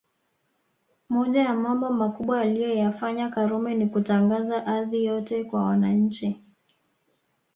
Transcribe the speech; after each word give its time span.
Moja 1.09 1.41
ya 1.41 1.53
Mambo 1.53 1.89
makubwa 1.89 2.41
aliyoyafanya 2.41 3.29
Karume 3.29 3.75
Ni 3.75 3.87
kutangaza 3.87 4.65
ardhi 4.65 5.05
yote 5.05 5.43
kwa 5.43 5.63
wananchi 5.65 6.41